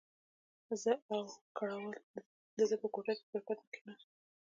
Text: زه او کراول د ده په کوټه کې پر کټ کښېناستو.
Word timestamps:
زه 0.81 0.91
او 1.13 1.21
کراول 1.57 1.95
د 2.57 2.59
ده 2.69 2.75
په 2.81 2.87
کوټه 2.93 3.13
کې 3.17 3.25
پر 3.31 3.39
کټ 3.47 3.59
کښېناستو. 3.73 4.09